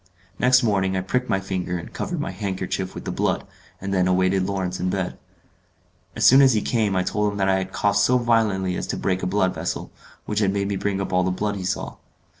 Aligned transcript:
Next 0.39 0.63
morning 0.63 0.97
I 0.97 1.01
pricked 1.01 1.29
my 1.29 1.39
finger 1.39 1.77
and 1.77 1.93
covered 1.93 2.19
my 2.19 2.31
handkerchief 2.31 2.95
with 2.95 3.05
the 3.05 3.11
blood, 3.11 3.45
and 3.79 3.93
then 3.93 4.07
awaited 4.07 4.47
Lawrence 4.47 4.79
in 4.79 4.89
bed. 4.89 5.15
As 6.15 6.25
soon 6.25 6.41
as 6.41 6.53
he 6.53 6.61
came 6.63 6.95
I 6.95 7.03
told 7.03 7.31
him 7.31 7.37
that 7.37 7.47
I 7.49 7.59
had 7.59 7.71
coughed 7.71 7.99
so 7.99 8.17
violently 8.17 8.75
as 8.75 8.87
to 8.87 8.97
break 8.97 9.21
a 9.21 9.27
blood 9.27 9.53
vessel, 9.53 9.91
which 10.25 10.39
had 10.39 10.51
made 10.51 10.69
me 10.69 10.75
bring 10.75 10.99
up 10.99 11.13
all 11.13 11.21
the 11.23 11.29
blood 11.29 11.55
he 11.55 11.63
saw. 11.65 11.97